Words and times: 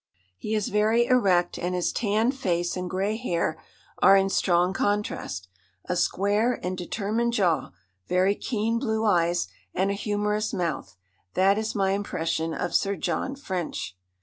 He 0.35 0.55
is 0.55 0.69
very 0.69 1.05
erect, 1.05 1.59
and 1.59 1.75
his 1.75 1.91
tanned 1.93 2.33
face 2.35 2.75
and 2.75 2.89
grey 2.89 3.17
hair 3.17 3.61
are 4.01 4.17
in 4.17 4.29
strong 4.29 4.73
contrast. 4.73 5.47
A 5.85 5.95
square 5.95 6.59
and 6.63 6.75
determined 6.75 7.33
jaw, 7.33 7.69
very 8.07 8.33
keen 8.33 8.79
blue 8.79 9.05
eyes 9.05 9.47
and 9.75 9.91
a 9.91 9.93
humorous 9.93 10.53
mouth 10.55 10.95
that 11.35 11.59
is 11.59 11.75
my 11.75 11.91
impression 11.91 12.51
of 12.51 12.73
Sir 12.73 12.95
John 12.95 13.35
French. 13.35 13.95